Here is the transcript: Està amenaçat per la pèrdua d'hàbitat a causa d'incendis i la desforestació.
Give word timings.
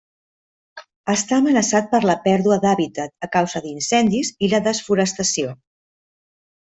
Està 1.13 1.37
amenaçat 1.41 1.91
per 1.91 1.99
la 2.11 2.15
pèrdua 2.23 2.57
d'hàbitat 2.65 3.13
a 3.27 3.31
causa 3.37 3.61
d'incendis 3.65 4.33
i 4.47 4.53
la 4.55 4.63
desforestació. 4.69 5.53